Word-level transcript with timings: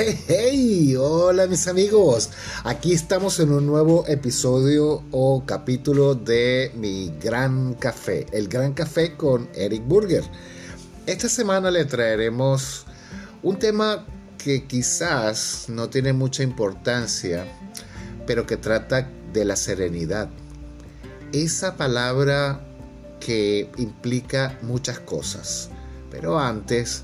Hey, 0.00 0.94
hola 0.96 1.48
mis 1.48 1.66
amigos. 1.66 2.30
Aquí 2.62 2.92
estamos 2.92 3.40
en 3.40 3.50
un 3.50 3.66
nuevo 3.66 4.06
episodio 4.06 5.02
o 5.10 5.42
capítulo 5.44 6.14
de 6.14 6.70
Mi 6.76 7.12
Gran 7.20 7.74
Café, 7.74 8.24
el 8.30 8.46
Gran 8.46 8.74
Café 8.74 9.16
con 9.16 9.48
Eric 9.56 9.84
Burger. 9.84 10.22
Esta 11.04 11.28
semana 11.28 11.72
le 11.72 11.84
traeremos 11.84 12.86
un 13.42 13.58
tema 13.58 14.06
que 14.38 14.68
quizás 14.68 15.64
no 15.66 15.90
tiene 15.90 16.12
mucha 16.12 16.44
importancia, 16.44 17.44
pero 18.24 18.46
que 18.46 18.56
trata 18.56 19.10
de 19.32 19.44
la 19.44 19.56
serenidad. 19.56 20.28
Esa 21.32 21.76
palabra 21.76 22.60
que 23.18 23.68
implica 23.78 24.60
muchas 24.62 25.00
cosas. 25.00 25.70
Pero 26.08 26.38
antes 26.38 27.02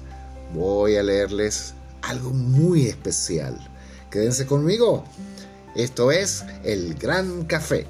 voy 0.54 0.95
a 0.95 1.02
leerles 1.02 1.74
algo 2.08 2.30
muy 2.30 2.86
especial. 2.86 3.58
Quédense 4.10 4.46
conmigo. 4.46 5.04
Esto 5.74 6.12
es 6.12 6.45
El 6.62 6.95
Gran 6.95 7.45
Café. 7.45 7.86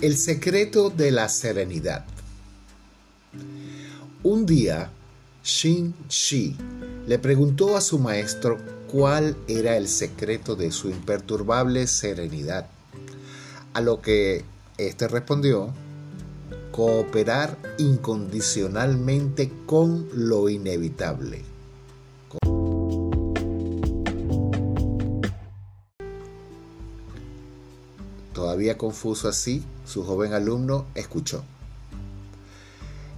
El 0.00 0.16
secreto 0.16 0.88
de 0.88 1.10
la 1.10 1.28
serenidad. 1.28 2.06
Un 4.22 4.46
día, 4.46 4.90
Shin 5.44 5.94
Shi 6.08 6.56
le 7.06 7.18
preguntó 7.18 7.76
a 7.76 7.82
su 7.82 7.98
maestro 7.98 8.56
cuál 8.90 9.36
era 9.46 9.76
el 9.76 9.88
secreto 9.88 10.56
de 10.56 10.72
su 10.72 10.88
imperturbable 10.88 11.86
serenidad, 11.86 12.66
a 13.74 13.82
lo 13.82 14.00
que 14.00 14.42
éste 14.78 15.06
respondió, 15.06 15.70
cooperar 16.72 17.58
incondicionalmente 17.76 19.52
con 19.66 20.08
lo 20.14 20.48
inevitable. 20.48 21.49
Todavía 28.32 28.78
confuso 28.78 29.28
así, 29.28 29.64
su 29.84 30.04
joven 30.04 30.32
alumno 30.32 30.86
escuchó. 30.94 31.44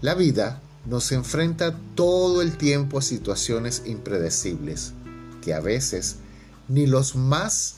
La 0.00 0.14
vida 0.14 0.60
nos 0.86 1.12
enfrenta 1.12 1.76
todo 1.94 2.42
el 2.42 2.56
tiempo 2.56 2.98
a 2.98 3.02
situaciones 3.02 3.82
impredecibles 3.86 4.92
que 5.42 5.54
a 5.54 5.60
veces 5.60 6.16
ni 6.68 6.86
los 6.86 7.14
más 7.14 7.76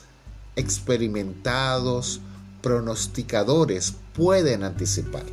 experimentados 0.55 2.21
pronosticadores 2.61 3.93
pueden 4.15 4.63
anticipar. 4.63 5.25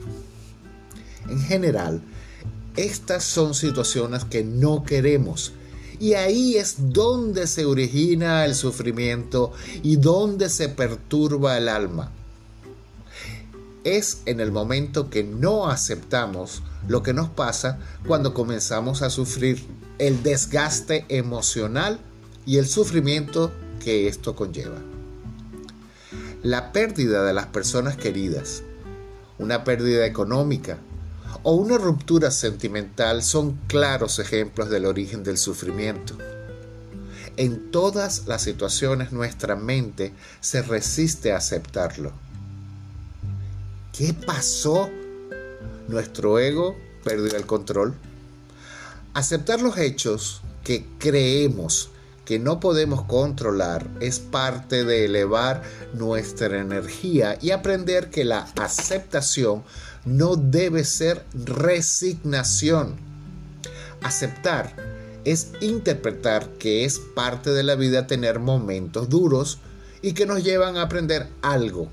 En 1.28 1.40
general, 1.40 2.02
estas 2.76 3.24
son 3.24 3.54
situaciones 3.54 4.24
que 4.24 4.44
no 4.44 4.82
queremos 4.84 5.52
y 6.02 6.14
ahí 6.14 6.56
es 6.56 6.90
donde 6.92 7.46
se 7.46 7.64
origina 7.64 8.44
el 8.44 8.56
sufrimiento 8.56 9.52
y 9.84 9.94
donde 9.94 10.48
se 10.48 10.68
perturba 10.68 11.56
el 11.56 11.68
alma. 11.68 12.10
Es 13.84 14.22
en 14.26 14.40
el 14.40 14.50
momento 14.50 15.10
que 15.10 15.22
no 15.22 15.68
aceptamos 15.70 16.64
lo 16.88 17.04
que 17.04 17.14
nos 17.14 17.28
pasa 17.28 17.78
cuando 18.04 18.34
comenzamos 18.34 19.02
a 19.02 19.10
sufrir 19.10 19.64
el 20.00 20.24
desgaste 20.24 21.04
emocional 21.08 22.00
y 22.46 22.56
el 22.56 22.66
sufrimiento 22.66 23.52
que 23.78 24.08
esto 24.08 24.34
conlleva. 24.34 24.80
La 26.42 26.72
pérdida 26.72 27.22
de 27.22 27.32
las 27.32 27.46
personas 27.46 27.96
queridas, 27.96 28.64
una 29.38 29.62
pérdida 29.62 30.04
económica, 30.04 30.80
o 31.42 31.54
una 31.54 31.78
ruptura 31.78 32.30
sentimental 32.30 33.22
son 33.22 33.58
claros 33.66 34.18
ejemplos 34.18 34.70
del 34.70 34.86
origen 34.86 35.24
del 35.24 35.38
sufrimiento. 35.38 36.16
En 37.36 37.70
todas 37.70 38.26
las 38.26 38.42
situaciones 38.42 39.12
nuestra 39.12 39.56
mente 39.56 40.12
se 40.40 40.62
resiste 40.62 41.32
a 41.32 41.38
aceptarlo. 41.38 42.12
¿Qué 43.96 44.14
pasó? 44.14 44.90
Nuestro 45.88 46.38
ego 46.38 46.76
perdió 47.04 47.36
el 47.36 47.46
control. 47.46 47.94
Aceptar 49.14 49.60
los 49.60 49.76
hechos 49.78 50.42
que 50.62 50.86
creemos 50.98 51.90
que 52.24 52.38
no 52.38 52.60
podemos 52.60 53.02
controlar 53.04 53.86
es 54.00 54.20
parte 54.20 54.84
de 54.84 55.06
elevar 55.06 55.62
nuestra 55.92 56.60
energía 56.60 57.36
y 57.40 57.50
aprender 57.50 58.10
que 58.10 58.24
la 58.24 58.48
aceptación 58.60 59.64
no 60.04 60.36
debe 60.36 60.84
ser 60.84 61.24
resignación. 61.34 62.96
Aceptar 64.02 64.74
es 65.24 65.52
interpretar 65.60 66.48
que 66.58 66.84
es 66.84 66.98
parte 66.98 67.50
de 67.50 67.62
la 67.62 67.76
vida 67.76 68.06
tener 68.06 68.40
momentos 68.40 69.08
duros 69.08 69.58
y 70.02 70.14
que 70.14 70.26
nos 70.26 70.42
llevan 70.42 70.76
a 70.76 70.82
aprender 70.82 71.28
algo. 71.42 71.88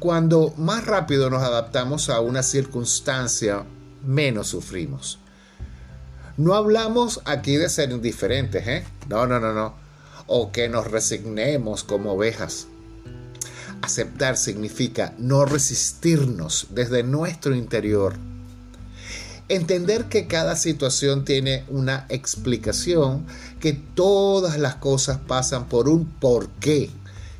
Cuando 0.00 0.52
más 0.56 0.84
rápido 0.84 1.30
nos 1.30 1.42
adaptamos 1.42 2.10
a 2.10 2.20
una 2.20 2.42
circunstancia, 2.42 3.64
menos 4.04 4.48
sufrimos. 4.48 5.18
No 6.36 6.54
hablamos 6.54 7.22
aquí 7.24 7.56
de 7.56 7.70
ser 7.70 7.92
indiferentes, 7.92 8.66
¿eh? 8.66 8.84
No, 9.08 9.26
no, 9.26 9.40
no, 9.40 9.54
no. 9.54 9.74
O 10.26 10.52
que 10.52 10.68
nos 10.68 10.90
resignemos 10.90 11.82
como 11.82 12.12
ovejas. 12.12 12.66
Aceptar 13.82 14.36
significa 14.36 15.14
no 15.18 15.44
resistirnos 15.44 16.68
desde 16.70 17.02
nuestro 17.02 17.54
interior. 17.54 18.14
Entender 19.48 20.06
que 20.06 20.26
cada 20.26 20.56
situación 20.56 21.24
tiene 21.24 21.64
una 21.68 22.06
explicación, 22.08 23.26
que 23.60 23.74
todas 23.74 24.58
las 24.58 24.74
cosas 24.76 25.18
pasan 25.18 25.66
por 25.66 25.88
un 25.88 26.04
por 26.04 26.48
qué, 26.60 26.90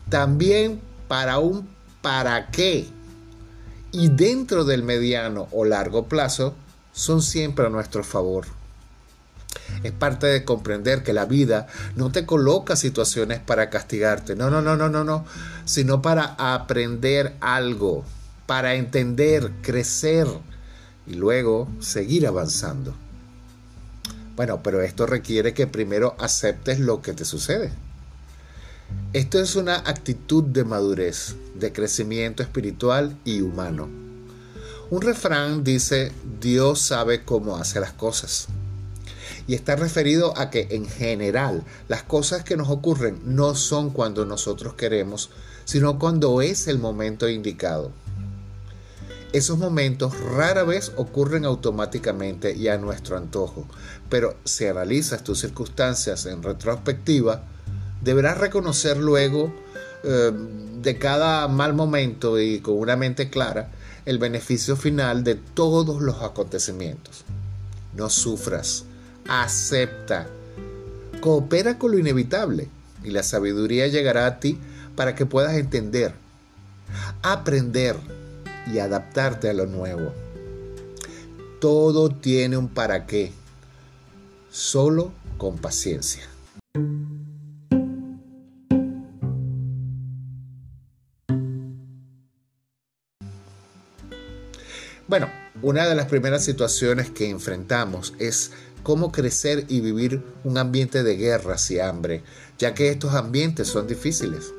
también 0.08 0.80
para 1.08 1.38
un 1.38 1.68
para 2.00 2.50
qué. 2.50 2.86
Y 3.90 4.08
dentro 4.08 4.64
del 4.64 4.84
mediano 4.84 5.48
o 5.50 5.64
largo 5.64 6.06
plazo 6.06 6.54
son 6.92 7.22
siempre 7.22 7.66
a 7.66 7.70
nuestro 7.70 8.04
favor. 8.04 8.46
Es 9.86 9.92
parte 9.92 10.26
de 10.26 10.44
comprender 10.44 11.04
que 11.04 11.12
la 11.12 11.26
vida 11.26 11.68
no 11.94 12.10
te 12.10 12.26
coloca 12.26 12.74
situaciones 12.74 13.38
para 13.38 13.70
castigarte. 13.70 14.34
No, 14.34 14.50
no, 14.50 14.60
no, 14.60 14.76
no, 14.76 14.88
no, 14.88 15.04
no. 15.04 15.24
Sino 15.64 16.02
para 16.02 16.34
aprender 16.38 17.36
algo, 17.40 18.04
para 18.46 18.74
entender, 18.74 19.52
crecer 19.62 20.26
y 21.06 21.14
luego 21.14 21.68
seguir 21.78 22.26
avanzando. 22.26 22.96
Bueno, 24.34 24.60
pero 24.60 24.82
esto 24.82 25.06
requiere 25.06 25.54
que 25.54 25.68
primero 25.68 26.16
aceptes 26.18 26.80
lo 26.80 27.00
que 27.00 27.12
te 27.12 27.24
sucede. 27.24 27.70
Esto 29.12 29.38
es 29.38 29.54
una 29.54 29.76
actitud 29.76 30.42
de 30.42 30.64
madurez, 30.64 31.36
de 31.54 31.72
crecimiento 31.72 32.42
espiritual 32.42 33.16
y 33.24 33.40
humano. 33.40 33.88
Un 34.90 35.00
refrán 35.00 35.62
dice, 35.62 36.10
Dios 36.40 36.80
sabe 36.80 37.24
cómo 37.24 37.56
hace 37.56 37.78
las 37.78 37.92
cosas 37.92 38.48
y 39.46 39.54
está 39.54 39.76
referido 39.76 40.36
a 40.36 40.50
que 40.50 40.68
en 40.70 40.86
general 40.86 41.64
las 41.88 42.02
cosas 42.02 42.44
que 42.44 42.56
nos 42.56 42.68
ocurren 42.68 43.20
no 43.24 43.54
son 43.54 43.90
cuando 43.90 44.24
nosotros 44.24 44.74
queremos, 44.74 45.30
sino 45.64 45.98
cuando 45.98 46.42
es 46.42 46.68
el 46.68 46.78
momento 46.78 47.28
indicado. 47.28 47.90
Esos 49.32 49.58
momentos 49.58 50.18
rara 50.18 50.62
vez 50.62 50.92
ocurren 50.96 51.44
automáticamente 51.44 52.54
y 52.54 52.68
a 52.68 52.78
nuestro 52.78 53.16
antojo, 53.16 53.66
pero 54.08 54.36
si 54.44 54.66
analizas 54.66 55.24
tus 55.24 55.40
circunstancias 55.40 56.26
en 56.26 56.42
retrospectiva, 56.42 57.42
deberás 58.02 58.38
reconocer 58.38 58.96
luego 58.96 59.52
eh, 60.04 60.32
de 60.80 60.98
cada 60.98 61.48
mal 61.48 61.74
momento 61.74 62.40
y 62.40 62.60
con 62.60 62.78
una 62.78 62.96
mente 62.96 63.28
clara 63.28 63.72
el 64.04 64.18
beneficio 64.18 64.76
final 64.76 65.24
de 65.24 65.34
todos 65.34 66.00
los 66.00 66.22
acontecimientos. 66.22 67.24
No 67.94 68.08
sufras, 68.08 68.84
acepta, 69.28 70.26
coopera 71.20 71.78
con 71.78 71.92
lo 71.92 71.98
inevitable 71.98 72.68
y 73.02 73.10
la 73.10 73.22
sabiduría 73.22 73.86
llegará 73.86 74.26
a 74.26 74.40
ti 74.40 74.58
para 74.94 75.14
que 75.14 75.26
puedas 75.26 75.54
entender, 75.54 76.14
aprender 77.22 77.96
y 78.72 78.78
adaptarte 78.78 79.48
a 79.48 79.54
lo 79.54 79.66
nuevo. 79.66 80.12
Todo 81.60 82.10
tiene 82.10 82.56
un 82.56 82.68
para 82.68 83.06
qué, 83.06 83.32
solo 84.50 85.12
con 85.38 85.58
paciencia. 85.58 86.22
Bueno, 95.08 95.30
una 95.62 95.86
de 95.86 95.94
las 95.94 96.06
primeras 96.06 96.44
situaciones 96.44 97.10
que 97.10 97.30
enfrentamos 97.30 98.14
es 98.18 98.50
cómo 98.86 99.10
crecer 99.10 99.64
y 99.66 99.80
vivir 99.80 100.22
un 100.44 100.58
ambiente 100.58 101.02
de 101.02 101.16
guerras 101.16 101.72
y 101.72 101.80
hambre, 101.80 102.22
ya 102.56 102.72
que 102.72 102.88
estos 102.88 103.14
ambientes 103.14 103.66
son 103.66 103.88
difíciles. 103.88 104.52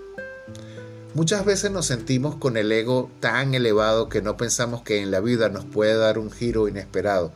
Muchas 1.14 1.46
veces 1.46 1.72
nos 1.72 1.86
sentimos 1.86 2.36
con 2.36 2.58
el 2.58 2.70
ego 2.74 3.10
tan 3.22 3.54
elevado 3.54 4.10
que 4.10 4.22
no 4.22 4.36
pensamos 4.36 4.82
que 4.82 5.02
en 5.02 5.12
la 5.12 5.22
vida 5.22 5.48
nos 5.48 5.64
puede 5.64 5.96
dar 5.96 6.20
un 6.20 6.30
giro 6.30 6.68
inesperado, 6.68 7.32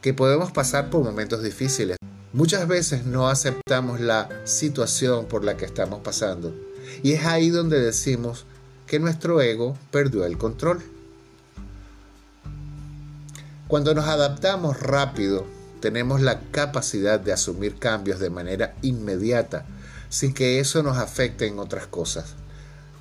que 0.00 0.14
podemos 0.14 0.50
pasar 0.50 0.88
por 0.88 1.04
momentos 1.04 1.42
difíciles. 1.42 1.98
Muchas 2.32 2.66
veces 2.68 3.04
no 3.04 3.28
aceptamos 3.28 4.00
la 4.00 4.30
situación 4.44 5.26
por 5.26 5.44
la 5.44 5.58
que 5.58 5.66
estamos 5.66 6.00
pasando 6.00 6.54
y 7.02 7.12
es 7.12 7.26
ahí 7.26 7.50
donde 7.50 7.80
decimos 7.80 8.46
que 8.86 8.98
nuestro 8.98 9.42
ego 9.42 9.76
perdió 9.90 10.24
el 10.24 10.38
control. 10.38 10.82
Cuando 13.68 13.92
nos 13.92 14.06
adaptamos 14.06 14.80
rápido, 14.80 15.44
tenemos 15.84 16.22
la 16.22 16.40
capacidad 16.50 17.20
de 17.20 17.34
asumir 17.34 17.78
cambios 17.78 18.18
de 18.18 18.30
manera 18.30 18.74
inmediata 18.80 19.66
sin 20.08 20.32
que 20.32 20.58
eso 20.58 20.82
nos 20.82 20.96
afecte 20.96 21.46
en 21.46 21.58
otras 21.58 21.86
cosas. 21.86 22.36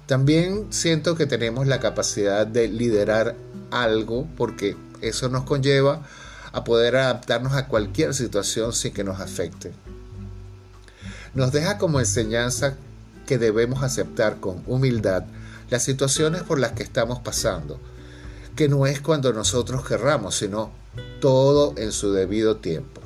También 0.05 0.67
siento 0.71 1.15
que 1.15 1.25
tenemos 1.25 1.65
la 1.65 1.79
capacidad 1.79 2.45
de 2.45 2.67
liderar 2.67 3.37
algo 3.71 4.27
porque 4.35 4.75
eso 4.99 5.29
nos 5.29 5.45
conlleva 5.45 6.05
a 6.51 6.65
poder 6.65 6.97
adaptarnos 6.97 7.53
a 7.53 7.69
cualquier 7.69 8.13
situación 8.13 8.73
sin 8.73 8.91
que 8.93 9.05
nos 9.05 9.21
afecte. 9.21 9.71
Nos 11.33 11.53
deja 11.53 11.77
como 11.77 12.01
enseñanza 12.01 12.75
que 13.25 13.37
debemos 13.37 13.81
aceptar 13.81 14.41
con 14.41 14.61
humildad 14.67 15.23
las 15.69 15.83
situaciones 15.83 16.43
por 16.43 16.59
las 16.59 16.73
que 16.73 16.83
estamos 16.83 17.19
pasando, 17.19 17.79
que 18.57 18.67
no 18.67 18.85
es 18.87 18.99
cuando 18.99 19.31
nosotros 19.31 19.87
querramos, 19.87 20.35
sino 20.35 20.82
todo 21.19 21.73
en 21.77 21.91
su 21.91 22.11
debido 22.11 22.57
tiempo. 22.57 23.01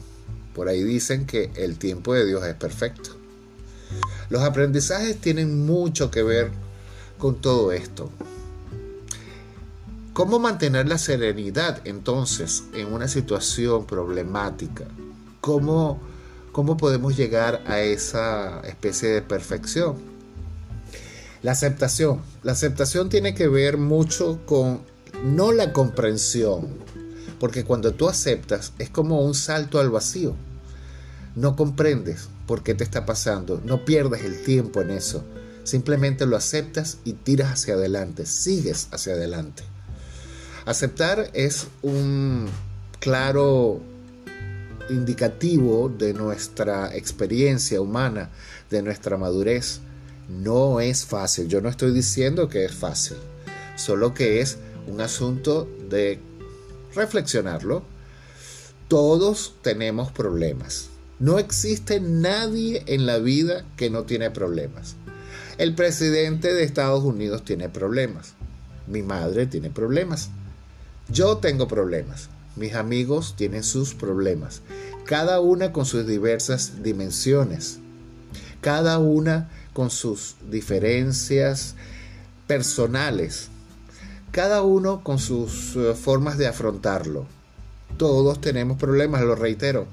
Por 0.54 0.70
ahí 0.70 0.84
dicen 0.84 1.26
que 1.26 1.52
el 1.56 1.78
tiempo 1.78 2.14
de 2.14 2.26
Dios 2.26 2.46
es 2.46 2.56
perfecto. 2.56 3.12
Los 4.30 4.42
aprendizajes 4.44 5.18
tienen 5.22 5.66
mucho 5.66 6.12
que 6.12 6.24
ver 6.24 6.52
con 7.18 7.36
todo 7.42 7.72
esto? 7.72 8.10
¿Cómo 10.14 10.40
mantener 10.40 10.88
la 10.88 10.98
serenidad 10.98 11.82
entonces 11.86 12.64
en 12.74 12.92
una 12.92 13.08
situación 13.08 13.86
problemática? 13.86 14.86
¿Cómo, 15.42 16.00
¿Cómo 16.52 16.78
podemos 16.78 17.16
llegar 17.16 17.62
a 17.68 17.82
esa 17.82 18.62
especie 18.62 19.10
de 19.10 19.22
perfección? 19.22 19.96
La 21.44 21.52
aceptación. 21.52 22.22
La 22.42 22.54
aceptación 22.54 23.10
tiene 23.10 23.36
que 23.36 23.48
ver 23.48 23.78
mucho 23.78 24.40
con 24.48 24.82
no 25.24 25.52
la 25.52 25.72
comprensión, 25.72 26.68
porque 27.40 27.64
cuando 27.64 27.94
tú 27.94 28.10
aceptas 28.10 28.74
es 28.80 28.90
como 28.90 29.22
un 29.22 29.34
salto 29.34 29.80
al 29.80 29.90
vacío. 29.90 30.36
No 31.36 31.56
comprendes 31.56 32.30
por 32.48 32.64
qué 32.64 32.74
te 32.74 32.84
está 32.84 33.06
pasando, 33.06 33.62
no 33.64 33.86
pierdes 33.86 34.24
el 34.24 34.44
tiempo 34.44 34.82
en 34.82 34.92
eso 34.92 35.24
Simplemente 35.68 36.26
lo 36.26 36.38
aceptas 36.38 37.00
y 37.04 37.12
tiras 37.12 37.52
hacia 37.52 37.74
adelante, 37.74 38.26
sigues 38.26 38.88
hacia 38.92 39.16
adelante. 39.16 39.64
Aceptar 40.66 41.30
es 41.34 41.68
un 41.82 42.48
claro 43.02 43.82
indicativo 44.90 45.90
de 45.90 46.14
nuestra 46.14 46.96
experiencia 46.96 47.82
humana, 47.82 48.30
de 48.70 48.82
nuestra 48.82 49.18
madurez. 49.18 49.82
No 50.30 50.80
es 50.80 51.04
fácil, 51.04 51.50
yo 51.50 51.60
no 51.60 51.68
estoy 51.68 51.92
diciendo 51.92 52.48
que 52.48 52.64
es 52.64 52.74
fácil, 52.74 53.18
solo 53.76 54.14
que 54.14 54.40
es 54.40 54.60
un 54.88 55.02
asunto 55.02 55.68
de 55.90 56.22
reflexionarlo. 56.98 57.84
Todos 58.88 59.56
tenemos 59.62 60.12
problemas. 60.12 60.90
No 61.20 61.40
existe 61.40 62.00
nadie 62.00 62.84
en 62.88 63.06
la 63.06 63.18
vida 63.18 63.66
que 63.76 63.90
no 63.90 64.04
tiene 64.04 64.30
problemas. 64.32 64.96
El 65.58 65.74
presidente 65.74 66.54
de 66.54 66.64
Estados 66.64 67.04
Unidos 67.04 67.44
tiene 67.44 67.70
problemas. 67.70 68.34
Mi 68.86 69.02
madre 69.02 69.48
tiene 69.48 69.70
problemas. 69.70 70.30
Yo 71.10 71.38
tengo 71.38 71.68
problemas. 71.68 72.30
Mis 72.56 72.76
amigos 72.76 73.36
tienen 73.36 73.64
sus 73.64 73.94
problemas. 73.94 74.62
Cada 75.06 75.40
una 75.40 75.72
con 75.72 75.86
sus 75.86 76.06
diversas 76.06 76.84
dimensiones. 76.84 77.80
Cada 78.62 79.00
una 79.00 79.50
con 79.74 79.90
sus 79.90 80.36
diferencias 80.50 81.76
personales. 82.46 83.50
Cada 84.32 84.62
uno 84.62 85.04
con 85.04 85.20
sus 85.20 85.76
eh, 85.76 85.94
formas 85.96 86.38
de 86.38 86.48
afrontarlo. 86.48 87.26
Todos 87.98 88.42
tenemos 88.42 88.78
problemas, 88.78 89.22
lo 89.22 89.36
reitero. 89.36 89.88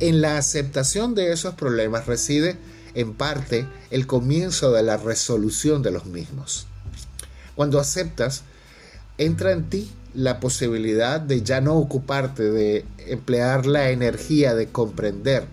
En 0.00 0.20
la 0.20 0.36
aceptación 0.36 1.14
de 1.14 1.32
esos 1.32 1.54
problemas 1.54 2.06
reside 2.06 2.56
en 2.94 3.14
parte 3.14 3.66
el 3.90 4.06
comienzo 4.06 4.72
de 4.72 4.82
la 4.82 4.96
resolución 4.96 5.82
de 5.82 5.90
los 5.90 6.06
mismos. 6.06 6.66
Cuando 7.54 7.80
aceptas, 7.80 8.42
entra 9.18 9.52
en 9.52 9.68
ti 9.68 9.90
la 10.14 10.38
posibilidad 10.38 11.20
de 11.20 11.42
ya 11.42 11.60
no 11.60 11.74
ocuparte 11.74 12.50
de 12.50 12.84
emplear 13.06 13.66
la 13.66 13.90
energía 13.90 14.54
de 14.54 14.68
comprender, 14.68 15.44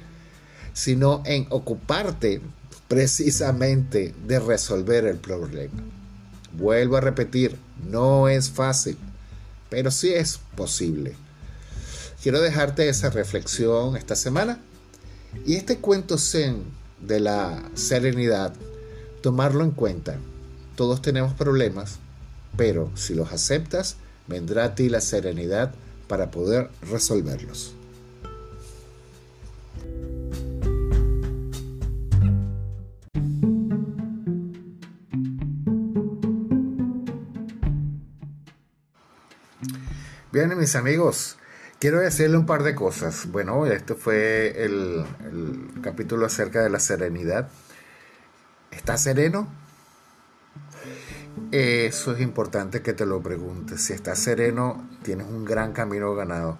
sino 0.73 1.23
en 1.25 1.47
ocuparte 1.49 2.41
precisamente 2.87 4.13
de 4.27 4.39
resolver 4.39 5.05
el 5.05 5.17
problema. 5.17 5.81
Vuelvo 6.53 6.97
a 6.97 7.01
repetir, 7.01 7.57
no 7.89 8.27
es 8.27 8.49
fácil, 8.49 8.97
pero 9.69 9.91
sí 9.91 10.13
es 10.13 10.39
posible. 10.55 11.15
Quiero 12.21 12.41
dejarte 12.41 12.87
esa 12.89 13.09
reflexión 13.09 13.95
esta 13.95 14.15
semana 14.15 14.59
y 15.45 15.55
este 15.55 15.77
cuento 15.77 16.17
zen 16.17 16.63
de 16.99 17.19
la 17.19 17.63
serenidad, 17.73 18.53
tomarlo 19.21 19.63
en 19.63 19.71
cuenta. 19.71 20.17
Todos 20.75 21.01
tenemos 21.01 21.33
problemas, 21.33 21.97
pero 22.57 22.91
si 22.95 23.15
los 23.15 23.31
aceptas, 23.31 23.95
vendrá 24.27 24.65
a 24.65 24.75
ti 24.75 24.89
la 24.89 25.01
serenidad 25.01 25.73
para 26.07 26.31
poder 26.31 26.69
resolverlos. 26.89 27.73
Bien, 40.43 40.57
mis 40.57 40.75
amigos, 40.75 41.37
Quiero 41.77 41.99
decirle 41.99 42.35
un 42.35 42.47
par 42.47 42.63
de 42.63 42.73
cosas. 42.73 43.27
Bueno, 43.27 43.67
este 43.67 43.93
fue 43.93 44.63
el, 44.63 45.05
capítulo 45.83 46.25
acerca 46.25 46.63
de 46.63 46.69
la 46.71 46.79
serenidad. 46.79 47.49
¿Estás 48.71 49.03
sereno? 49.03 49.47
Eso 51.51 52.15
es 52.15 52.21
importante 52.21 52.81
que 52.81 52.93
te 52.93 53.05
lo 53.05 53.21
preguntes. 53.21 53.83
Si 53.83 53.93
estás 53.93 54.17
sereno, 54.17 54.89
tienes 55.03 55.27
un 55.27 55.45
gran 55.45 55.73
camino 55.73 56.15
ganado. 56.15 56.57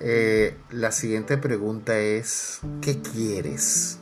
Eh, 0.00 0.56
la 0.70 0.90
siguiente 0.90 1.38
pregunta 1.38 1.96
es, 2.00 2.58
¿qué 2.80 3.00
quieres? 3.00 4.00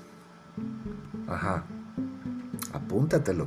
Ajá, 1.29 1.65
apúntatelo. 2.73 3.47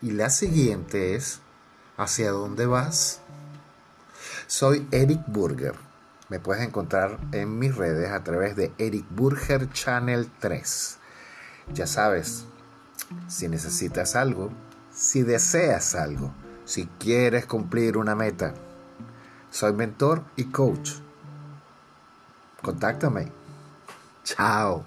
Y 0.00 0.12
la 0.12 0.30
siguiente 0.30 1.14
es, 1.14 1.40
¿hacia 1.98 2.30
dónde 2.30 2.64
vas? 2.64 3.20
Soy 4.48 4.88
Eric 4.92 5.20
Burger. 5.26 5.74
Me 6.30 6.40
puedes 6.40 6.66
encontrar 6.66 7.18
en 7.32 7.58
mis 7.58 7.76
redes 7.76 8.10
a 8.10 8.24
través 8.24 8.56
de 8.56 8.72
Eric 8.78 9.04
Burger 9.10 9.70
Channel 9.70 10.26
3. 10.38 10.98
Ya 11.74 11.86
sabes, 11.86 12.46
si 13.28 13.46
necesitas 13.46 14.16
algo, 14.16 14.50
si 14.90 15.22
deseas 15.22 15.94
algo, 15.94 16.32
si 16.64 16.86
quieres 16.98 17.44
cumplir 17.44 17.98
una 17.98 18.14
meta, 18.14 18.54
soy 19.50 19.74
mentor 19.74 20.24
y 20.34 20.44
coach. 20.44 20.92
Contáctame. 22.62 23.30
Chao. 24.24 24.82